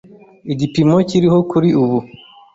[0.53, 1.97] igipimo kiriho kuri ubu